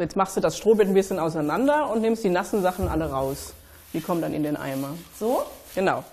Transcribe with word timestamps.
Jetzt 0.00 0.16
machst 0.16 0.34
du 0.34 0.40
das 0.40 0.56
Strohbett 0.56 0.88
ein 0.88 0.94
bisschen 0.94 1.18
auseinander 1.18 1.90
und 1.90 2.00
nimmst 2.00 2.24
die 2.24 2.30
nassen 2.30 2.62
Sachen 2.62 2.88
alle 2.88 3.10
raus. 3.10 3.52
Die 3.92 4.00
kommen 4.00 4.22
dann 4.22 4.32
in 4.32 4.42
den 4.42 4.56
Eimer. 4.56 4.94
So? 5.18 5.42
Genau. 5.74 6.04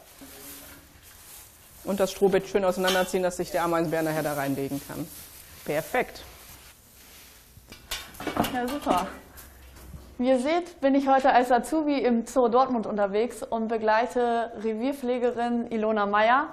Und 1.86 2.02
das 2.02 2.12
Strohbett 2.12 2.47
schön 2.47 2.65
auseinanderziehen, 2.65 3.23
dass 3.23 3.38
sich 3.38 3.50
der 3.50 3.63
Ameisenbär 3.63 4.02
nachher 4.02 4.23
da 4.23 4.34
reinlegen 4.34 4.81
kann. 4.86 5.08
Perfekt. 5.63 6.21
Ja, 8.54 8.68
super. 8.68 9.07
Wie 10.17 10.27
ihr 10.27 10.39
seht, 10.39 10.81
bin 10.81 10.93
ich 10.93 11.07
heute 11.07 11.31
als 11.31 11.49
Azubi 11.49 11.97
im 11.99 12.27
Zoo 12.27 12.49
Dortmund 12.49 12.88
unterwegs 12.88 13.41
und 13.41 13.69
begleite 13.69 14.51
Revierpflegerin 14.63 15.71
Ilona 15.71 16.05
Meyer 16.05 16.47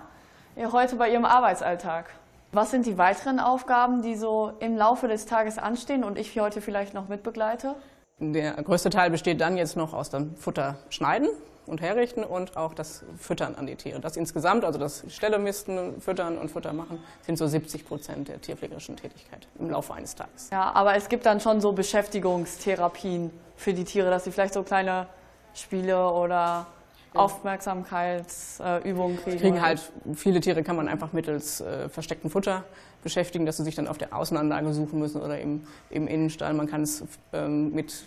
heute 0.70 0.94
bei 0.94 1.10
ihrem 1.10 1.24
Arbeitsalltag. 1.24 2.10
Was 2.55 2.71
sind 2.71 2.86
die 2.86 2.98
weiteren 2.98 3.41
Aufgaben, 3.41 4.00
die 4.00 4.14
so 4.14 4.52
im 4.61 4.77
Laufe 4.77 5.09
des 5.09 5.27
Tages 5.27 5.59
anstehen 5.59 6.04
und 6.04 6.16
ich 6.16 6.39
heute 6.39 6.61
vielleicht 6.61 6.95
noch 6.95 7.09
mitbegleite? 7.09 7.75
Der 8.21 8.53
größte 8.53 8.90
Teil 8.90 9.11
besteht 9.11 9.40
dann 9.40 9.57
jetzt 9.57 9.76
noch 9.76 9.93
aus 9.93 10.11
dem 10.11 10.36
Futter 10.36 10.76
schneiden 10.89 11.29
und 11.67 11.81
herrichten 11.81 12.22
und 12.22 12.57
auch 12.57 12.72
das 12.72 13.03
Füttern 13.18 13.57
an 13.57 13.67
die 13.67 13.75
Tiere. 13.75 13.98
Das 13.98 14.17
insgesamt, 14.17 14.64
also 14.64 14.79
das 14.79 15.04
Stellemisten, 15.09 16.00
Füttern 16.00 16.39
und 16.39 16.48
Futter 16.48 16.72
machen, 16.72 17.03
sind 17.22 17.39
so 17.39 17.48
70 17.48 17.89
Prozent 17.89 18.29
der 18.29 18.40
tierpflegerischen 18.40 18.95
Tätigkeit 18.95 19.48
im 19.59 19.71
Laufe 19.71 19.93
eines 19.93 20.14
Tages. 20.14 20.50
Ja, 20.53 20.71
aber 20.75 20.95
es 20.95 21.09
gibt 21.09 21.26
dann 21.26 21.40
schon 21.40 21.61
so 21.61 21.73
Beschäftigungstherapien 21.73 23.32
für 23.57 23.75
die 23.75 23.82
Tiere, 23.82 24.11
dass 24.11 24.23
sie 24.23 24.31
vielleicht 24.31 24.54
so 24.54 24.62
kleine 24.62 25.09
Spiele 25.54 26.09
oder 26.09 26.68
Aufmerksamkeitsübungen 27.14 29.23
kriegen. 29.23 29.39
Kriegen 29.39 29.63
halt, 29.63 29.93
viele 30.14 30.41
Tiere 30.41 30.63
kann 30.63 30.77
man 30.77 30.89
einfach 30.89 31.13
mittels 31.13 31.61
äh, 31.61 31.89
verstecktem 31.89 32.31
Futter 32.31 32.64
beschäftigen, 33.03 33.47
dass 33.47 33.59
sie 33.59 33.64
sich 33.64 33.75
dann 33.75 33.87
auf 33.87 33.98
der 33.98 34.17
Außenanlage 34.17 34.73
suchen 34.73 34.98
müssen 34.98 35.20
oder 35.20 35.39
im, 35.39 35.67
im 35.91 36.09
Innenstall. 36.09 36.55
Man 36.55 36.67
kann 36.67 36.83
es 36.83 37.05
ähm, 37.33 37.73
mit 37.73 38.06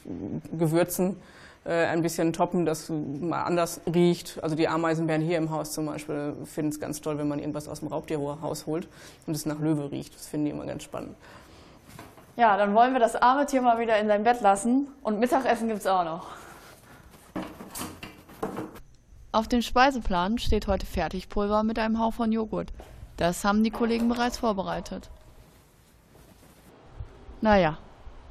Gewürzen 0.58 1.18
äh, 1.66 1.86
ein 1.86 2.02
bisschen 2.02 2.34
toppen, 2.34 2.66
dass 2.66 2.90
mal 2.90 3.44
anders 3.44 3.82
riecht. 3.94 4.40
Also 4.41 4.55
die 4.55 4.68
Ameisenbären 4.68 5.21
hier 5.21 5.38
im 5.38 5.52
Haus 5.52 5.74
zum 5.74 5.86
Beispiel 5.86 6.34
finden 6.46 6.71
es 6.71 6.80
ganz 6.80 7.02
toll, 7.02 7.18
wenn 7.18 7.27
man 7.27 7.40
irgendwas 7.40 7.68
aus 7.68 7.80
dem 7.80 7.90
Raubtierhaus 7.90 8.66
holt 8.66 8.88
und 9.26 9.36
es 9.36 9.46
nach 9.46 9.60
Löwe 9.60 9.92
riecht. 9.92 10.16
Das 10.16 10.27
finden 10.27 10.46
die 10.46 10.52
immer 10.52 10.66
ganz 10.66 10.84
spannend. 10.84 11.16
Ja, 12.38 12.55
dann 12.55 12.76
wollen 12.76 12.94
wir 12.94 12.99
das 12.99 13.16
arme 13.16 13.48
Tier 13.48 13.62
mal 13.62 13.80
wieder 13.80 13.99
in 13.99 14.08
sein 14.08 14.24
Bett 14.24 14.42
lassen 14.42 14.88
und 15.02 15.20
Mittagessen 15.20 15.68
gibt 15.68 15.80
es 15.80 15.88
auch 15.88 16.04
noch. 16.04 16.27
Auf 19.38 19.48
dem 19.48 19.62
Speiseplan 19.62 20.40
steht 20.40 20.66
heute 20.66 20.88
Fertigpulver 20.88 21.62
mit 21.62 21.77
einem 21.77 21.99
Hauch 21.99 22.16
von 22.16 22.32
Joghurt. 22.32 22.74
Das 23.18 23.46
haben 23.46 23.63
die 23.63 23.70
Kollegen 23.70 24.10
bereits 24.10 24.40
vorbereitet. 24.40 25.12
Naja, 27.41 27.77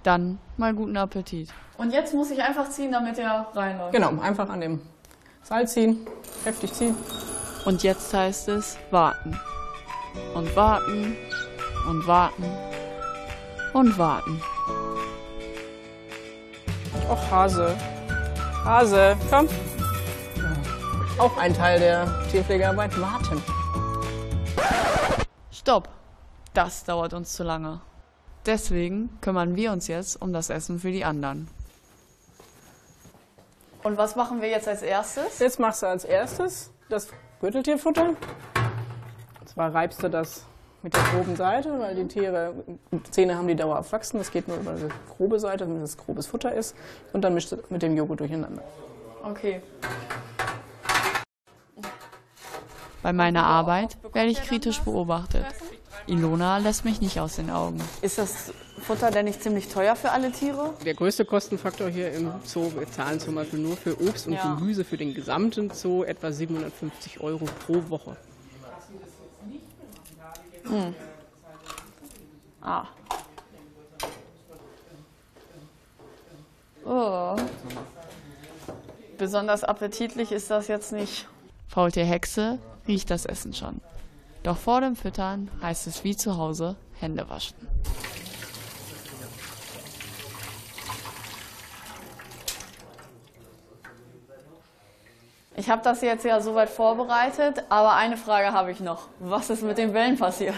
dann 0.03 0.41
mal 0.57 0.75
guten 0.75 0.97
Appetit. 0.97 1.55
Und 1.79 1.93
jetzt 1.93 2.13
muss 2.13 2.33
ich 2.33 2.43
einfach 2.43 2.69
ziehen, 2.71 2.91
damit 2.91 3.21
er 3.21 3.47
reinläuft. 3.55 3.93
Genau, 3.93 4.21
einfach 4.21 4.49
an 4.49 4.61
dem 4.61 4.81
Seil 5.45 5.69
ziehen, 5.69 6.09
heftig 6.43 6.73
ziehen. 6.73 6.97
Und 7.65 7.85
jetzt 7.85 8.13
heißt 8.13 8.49
es 8.49 8.77
warten. 8.91 9.39
Und 10.35 10.57
warten. 10.57 11.17
Und 11.89 12.05
warten. 12.09 12.45
Und 13.75 13.97
warten. 13.97 14.43
Och, 17.09 17.31
Hase. 17.31 17.77
Hase, 18.65 19.17
komm. 19.31 19.47
Auch 21.19 21.35
ein 21.39 21.55
Teil 21.55 21.81
der 21.81 22.07
Tierpflegearbeit, 22.31 23.01
warten. 23.01 23.43
Stopp. 25.51 25.89
Das 26.53 26.85
dauert 26.85 27.15
uns 27.15 27.33
zu 27.33 27.43
lange. 27.43 27.81
Deswegen 28.45 29.09
kümmern 29.23 29.57
wir 29.57 29.73
uns 29.73 29.89
jetzt 29.89 30.21
um 30.21 30.35
das 30.35 30.51
Essen 30.51 30.79
für 30.79 30.93
die 30.93 31.07
anderen. 31.07 31.49
Und 33.83 33.97
was 33.97 34.15
machen 34.15 34.43
wir 34.43 34.51
jetzt 34.51 34.69
als 34.69 34.83
erstes? 34.83 35.39
Jetzt 35.39 35.59
machst 35.59 35.83
du 35.83 35.87
als 35.87 36.05
erstes 36.05 36.71
das 36.91 37.09
Gürteltierfutter. 37.41 38.11
Und 38.11 39.49
zwar 39.49 39.75
reibst 39.75 40.03
du 40.03 40.11
das 40.11 40.45
mit 40.83 40.95
der 40.95 41.03
groben 41.03 41.35
Seite, 41.35 41.79
weil 41.79 41.95
die 41.95 42.09
Tiere 42.09 42.53
Zähne 43.11 43.37
haben, 43.37 43.49
die 43.49 43.57
dauerhaft 43.57 43.91
wachsen. 43.91 44.19
Das 44.19 44.31
geht 44.31 44.49
nur 44.49 44.59
über 44.59 44.75
die 44.75 44.89
grobe 45.17 45.41
Seite, 45.41 45.65
damit 45.67 45.83
es 45.83 45.97
grobes 45.97 46.27
Futter 46.27 46.55
ist. 46.55 46.77
Und 47.15 47.23
dann 47.23 47.33
mischst 47.33 47.53
du 47.53 47.57
mit 47.71 47.81
dem 47.81 47.97
Joghurt 47.97 48.21
durcheinander. 48.21 48.63
Okay. 49.25 49.63
Bei 53.03 53.13
meiner 53.13 53.45
Arbeit 53.45 53.97
werde 54.13 54.31
ich 54.31 54.43
kritisch 54.43 54.81
beobachtet. 54.81 55.47
Ilona 56.07 56.59
lässt 56.59 56.85
mich 56.85 57.01
nicht 57.01 57.19
aus 57.21 57.37
den 57.37 57.51
Augen. 57.51 57.81
Ist 58.01 58.19
das 58.19 58.53
Futter 58.81 59.11
denn 59.11 59.25
nicht 59.25 59.43
ziemlich 59.43 59.69
teuer 59.69 59.97
für 59.97 60.11
alle 60.11 60.31
Tiere? 60.31 60.75
Der 60.85 60.95
größte 60.95 61.25
Kostenfaktor 61.25 61.89
hier 61.89 62.13
im 62.13 62.31
Zoo, 62.45 62.71
wir 62.77 62.91
zahlen 62.91 63.19
zum 63.19 63.35
Beispiel 63.35 63.59
nur 63.59 63.77
für 63.77 64.01
Obst 64.01 64.27
und 64.27 64.35
ja. 64.35 64.55
Gemüse 64.55 64.85
für 64.85 64.97
den 64.97 65.15
gesamten 65.15 65.71
Zoo 65.71 66.05
etwa 66.05 66.31
750 66.31 67.21
Euro 67.21 67.47
pro 67.67 67.83
Woche. 67.89 68.17
Hm. 70.65 70.95
Ah. 72.61 72.87
Oh. 76.85 77.37
Besonders 79.19 79.65
appetitlich 79.65 80.31
ist 80.31 80.51
das 80.51 80.69
jetzt 80.69 80.93
nicht. 80.93 81.27
Faultier 81.69 82.05
Hexe 82.05 82.59
riecht 82.89 83.11
das 83.11 83.27
Essen 83.27 83.53
schon. 83.53 83.81
Doch 84.43 84.57
vor 84.57 84.81
dem 84.81 84.97
Füttern 84.97 85.51
heißt 85.61 85.87
es 85.87 86.05
wie 86.05 86.17
zu 86.17 86.37
Hause 86.37 86.77
Hände 87.01 87.29
waschen. 87.29 87.57
Ich 95.59 95.71
habe 95.71 95.83
das 95.83 96.03
jetzt 96.03 96.25
ja 96.25 96.41
soweit 96.41 96.69
vorbereitet, 96.69 97.65
aber 97.71 97.95
eine 97.95 98.19
Frage 98.19 98.53
habe 98.53 98.71
ich 98.71 98.81
noch. 98.81 99.09
Was 99.21 99.49
ist 99.49 99.63
mit 99.63 99.79
den 99.79 99.95
Wellen 99.95 100.19
passiert? 100.19 100.55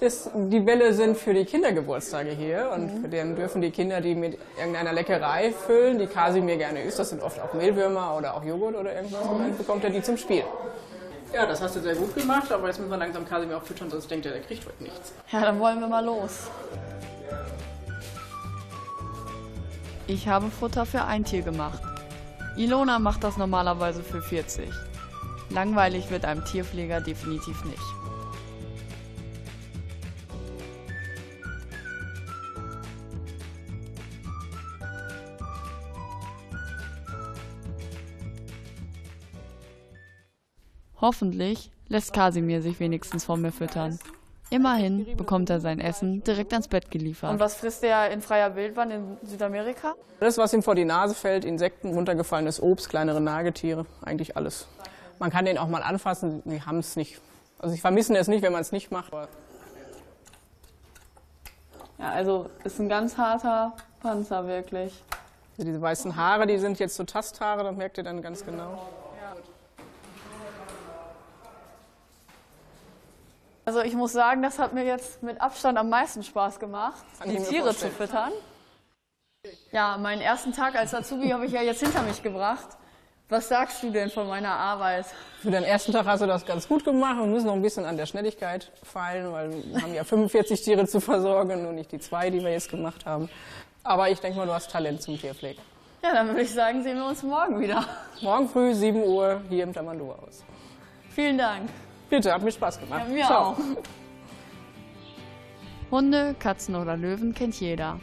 Das, 0.00 0.28
die 0.34 0.58
Bälle 0.58 0.92
sind 0.92 1.16
für 1.16 1.32
die 1.32 1.44
Kindergeburtstage 1.44 2.30
hier 2.30 2.70
und 2.74 3.04
mhm. 3.04 3.10
dann 3.12 3.36
dürfen 3.36 3.62
die 3.62 3.70
Kinder 3.70 4.00
die 4.00 4.16
mit 4.16 4.36
irgendeiner 4.58 4.92
Leckerei 4.92 5.52
füllen, 5.52 6.00
die 6.00 6.08
Kasimir 6.08 6.56
gerne 6.56 6.82
isst. 6.82 6.98
Das 6.98 7.10
sind 7.10 7.22
oft 7.22 7.40
auch 7.40 7.54
Mehlwürmer 7.54 8.16
oder 8.18 8.34
auch 8.34 8.42
Joghurt 8.42 8.74
oder 8.74 8.92
irgendwas. 8.92 9.22
Und 9.22 9.38
dann 9.38 9.56
bekommt 9.56 9.84
er 9.84 9.90
die 9.90 10.02
zum 10.02 10.16
Spiel. 10.16 10.42
Ja, 11.34 11.46
das 11.46 11.60
hast 11.60 11.74
du 11.74 11.80
sehr 11.80 11.96
gut 11.96 12.14
gemacht, 12.14 12.52
aber 12.52 12.68
jetzt 12.68 12.78
müssen 12.78 12.90
wir 12.92 12.96
langsam 12.96 13.26
Kasimir 13.26 13.56
auch 13.56 13.62
füttern, 13.64 13.90
sonst 13.90 14.08
denkt 14.08 14.24
er, 14.24 14.32
der 14.32 14.42
kriegt 14.42 14.64
heute 14.64 14.84
nichts. 14.84 15.12
Ja, 15.32 15.40
dann 15.40 15.58
wollen 15.58 15.80
wir 15.80 15.88
mal 15.88 16.04
los. 16.04 16.48
Ich 20.06 20.28
habe 20.28 20.48
Futter 20.48 20.86
für 20.86 21.02
ein 21.02 21.24
Tier 21.24 21.42
gemacht. 21.42 21.80
Ilona 22.56 23.00
macht 23.00 23.24
das 23.24 23.36
normalerweise 23.36 24.04
für 24.04 24.22
40. 24.22 24.70
Langweilig 25.50 26.08
wird 26.10 26.24
einem 26.24 26.44
Tierpfleger 26.44 27.00
definitiv 27.00 27.64
nicht. 27.64 27.82
Hoffentlich 41.04 41.70
lässt 41.88 42.14
Kasimir 42.14 42.62
sich 42.62 42.80
wenigstens 42.80 43.26
von 43.26 43.42
mir 43.42 43.52
füttern. 43.52 43.98
Immerhin 44.48 45.18
bekommt 45.18 45.50
er 45.50 45.60
sein 45.60 45.78
Essen 45.78 46.24
direkt 46.24 46.50
ans 46.54 46.66
Bett 46.66 46.90
geliefert. 46.90 47.30
Und 47.30 47.40
was 47.40 47.56
frisst 47.56 47.84
er 47.84 48.10
in 48.10 48.22
freier 48.22 48.56
Wildbahn 48.56 48.90
in 48.90 49.18
Südamerika? 49.22 49.96
Alles, 50.18 50.38
was 50.38 50.54
ihm 50.54 50.62
vor 50.62 50.74
die 50.74 50.86
Nase 50.86 51.14
fällt, 51.14 51.44
Insekten, 51.44 51.92
runtergefallenes 51.92 52.58
Obst, 52.62 52.88
kleinere 52.88 53.20
Nagetiere, 53.20 53.84
eigentlich 54.00 54.38
alles. 54.38 54.66
Man 55.18 55.30
kann 55.30 55.44
den 55.44 55.58
auch 55.58 55.68
mal 55.68 55.82
anfassen, 55.82 56.42
sie 56.46 56.62
haben 56.62 56.78
es 56.78 56.96
nicht. 56.96 57.20
Also 57.58 57.74
sie 57.74 57.82
vermissen 57.82 58.16
es 58.16 58.26
nicht, 58.26 58.40
wenn 58.40 58.52
man 58.52 58.62
es 58.62 58.72
nicht 58.72 58.90
macht. 58.90 59.12
Ja, 61.98 62.12
also 62.12 62.48
ist 62.64 62.80
ein 62.80 62.88
ganz 62.88 63.18
harter 63.18 63.74
Panzer 64.00 64.46
wirklich. 64.46 65.04
Also 65.58 65.66
diese 65.66 65.82
weißen 65.82 66.16
Haare, 66.16 66.46
die 66.46 66.56
sind 66.56 66.78
jetzt 66.78 66.96
so 66.96 67.04
Tasthaare, 67.04 67.62
das 67.62 67.76
merkt 67.76 67.98
ihr 67.98 68.04
dann 68.04 68.22
ganz 68.22 68.42
genau. 68.46 68.78
Also 73.64 73.80
ich 73.80 73.94
muss 73.94 74.12
sagen, 74.12 74.42
das 74.42 74.58
hat 74.58 74.74
mir 74.74 74.84
jetzt 74.84 75.22
mit 75.22 75.40
Abstand 75.40 75.78
am 75.78 75.88
meisten 75.88 76.22
Spaß 76.22 76.60
gemacht, 76.60 77.02
die 77.24 77.38
Tiere 77.38 77.74
zu 77.74 77.88
füttern. 77.88 78.32
Ja, 79.72 79.96
meinen 79.98 80.20
ersten 80.20 80.52
Tag 80.52 80.74
als 80.74 80.94
Azubi 80.94 81.30
habe 81.30 81.46
ich 81.46 81.52
ja 81.52 81.62
jetzt 81.62 81.80
hinter 81.80 82.02
mich 82.02 82.22
gebracht. 82.22 82.68
Was 83.30 83.48
sagst 83.48 83.82
du 83.82 83.90
denn 83.90 84.10
von 84.10 84.28
meiner 84.28 84.50
Arbeit? 84.50 85.06
Für 85.40 85.50
den 85.50 85.64
ersten 85.64 85.92
Tag 85.92 86.04
hast 86.06 86.20
du 86.20 86.26
das 86.26 86.44
ganz 86.44 86.68
gut 86.68 86.84
gemacht. 86.84 87.16
Wir 87.18 87.26
müssen 87.26 87.46
noch 87.46 87.54
ein 87.54 87.62
bisschen 87.62 87.86
an 87.86 87.96
der 87.96 88.04
Schnelligkeit 88.04 88.70
feilen, 88.82 89.32
weil 89.32 89.50
wir 89.50 89.80
haben 89.80 89.94
ja 89.94 90.04
45 90.04 90.60
Tiere 90.62 90.86
zu 90.86 91.00
versorgen 91.00 91.66
und 91.66 91.74
nicht 91.74 91.90
die 91.90 91.98
zwei, 91.98 92.28
die 92.28 92.42
wir 92.42 92.50
jetzt 92.50 92.70
gemacht 92.70 93.06
haben. 93.06 93.30
Aber 93.82 94.10
ich 94.10 94.20
denke 94.20 94.38
mal, 94.38 94.46
du 94.46 94.52
hast 94.52 94.70
Talent 94.70 95.02
zum 95.02 95.18
Tierpflege. 95.18 95.60
Ja, 96.02 96.12
dann 96.12 96.28
würde 96.28 96.42
ich 96.42 96.52
sagen, 96.52 96.82
sehen 96.82 96.98
wir 96.98 97.06
uns 97.06 97.22
morgen 97.22 97.58
wieder. 97.60 97.86
Morgen 98.20 98.46
früh, 98.48 98.74
7 98.74 99.02
Uhr, 99.02 99.40
hier 99.48 99.64
im 99.64 99.72
Tamandur 99.72 100.18
aus. 100.22 100.44
Vielen 101.14 101.38
Dank. 101.38 101.70
Bitte, 102.08 102.32
hat 102.32 102.42
mir 102.42 102.52
Spaß 102.52 102.80
gemacht. 102.80 103.02
Ja, 103.08 103.12
mir 103.12 103.24
Ciao. 103.24 103.42
auch. 103.42 103.58
Hunde, 105.90 106.34
Katzen 106.38 106.76
oder 106.76 106.96
Löwen 106.96 107.34
kennt 107.34 107.58
jeder. 107.60 108.00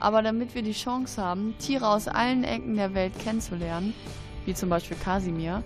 Aber 0.00 0.22
damit 0.22 0.54
wir 0.54 0.62
die 0.62 0.72
Chance 0.72 1.22
haben, 1.22 1.54
Tiere 1.58 1.88
aus 1.88 2.08
allen 2.08 2.42
Ecken 2.42 2.76
der 2.76 2.94
Welt 2.94 3.16
kennenzulernen, 3.20 3.94
wie 4.44 4.54
zum 4.54 4.68
Beispiel 4.68 4.96
Kasimir, 4.96 5.62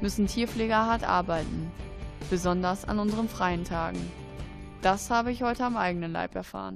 müssen 0.00 0.26
Tierpfleger 0.26 0.86
hart 0.86 1.04
arbeiten, 1.04 1.70
besonders 2.30 2.86
an 2.86 2.98
unseren 2.98 3.28
freien 3.28 3.64
Tagen. 3.64 4.00
Das 4.80 5.10
habe 5.10 5.32
ich 5.32 5.42
heute 5.42 5.64
am 5.64 5.76
eigenen 5.76 6.12
Leib 6.12 6.34
erfahren. 6.34 6.72